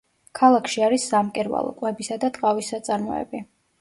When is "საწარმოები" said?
2.75-3.45